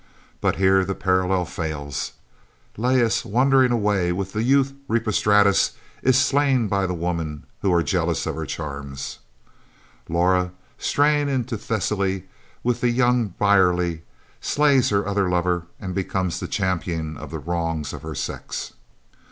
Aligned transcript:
But 0.41 0.55
here 0.55 0.83
the 0.83 0.95
parallel: 0.95 1.45
fails. 1.45 2.13
Lais, 2.75 3.23
wandering 3.23 3.71
away 3.71 4.11
with 4.11 4.33
the 4.33 4.41
youth 4.41 4.73
Rippostratus, 4.89 5.73
is 6.01 6.17
slain 6.17 6.67
by 6.67 6.87
the 6.87 6.95
women 6.95 7.43
who 7.61 7.71
are 7.71 7.83
jealous 7.83 8.25
of 8.25 8.33
her 8.33 8.47
charms. 8.47 9.19
Laura, 10.09 10.53
straying 10.79 11.29
into 11.29 11.53
her 11.53 11.61
Thessaly 11.61 12.23
with 12.63 12.81
the 12.81 12.89
youth 12.89 13.37
Brierly, 13.37 14.01
slays 14.39 14.89
her 14.89 15.05
other 15.07 15.29
lover 15.29 15.67
and 15.79 15.93
becomes 15.93 16.39
the 16.39 16.47
champion 16.47 17.15
of 17.15 17.29
the 17.29 17.37
wrongs 17.37 17.93
of 17.93 18.01
her 18.01 18.15
sex. 18.15 18.73